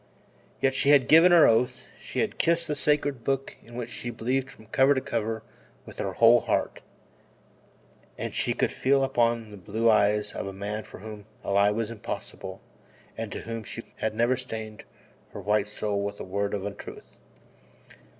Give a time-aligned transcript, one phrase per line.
[0.61, 4.09] Yet she had given her oath, she had kissed the sacred Book in which she
[4.09, 5.43] believed from cover to cover
[5.85, 6.81] with her whole heart,
[8.17, 11.51] and she could feel upon her the blue eyes of a man for whom a
[11.51, 12.61] lie was impossible
[13.15, 14.85] and to whom she had never stained
[15.33, 17.17] her white soul with a word of untruth.